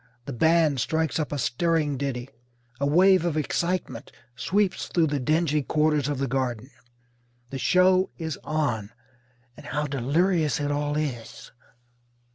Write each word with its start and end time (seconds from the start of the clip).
The 0.25 0.33
band 0.33 0.79
strikes 0.79 1.19
up 1.19 1.31
a 1.31 1.37
stirring 1.37 1.95
ditty. 1.95 2.27
A 2.79 2.87
wave 2.87 3.23
of 3.23 3.37
excitement 3.37 4.11
sweeps 4.35 4.87
through 4.87 5.05
the 5.05 5.19
dingy 5.19 5.61
quarters 5.61 6.09
of 6.09 6.17
the 6.17 6.27
Garden. 6.27 6.71
The 7.51 7.59
show 7.59 8.09
is 8.17 8.35
on, 8.43 8.89
and 9.55 9.67
how 9.67 9.85
delirious 9.85 10.59
it 10.59 10.71
all 10.71 10.97
is! 10.97 11.51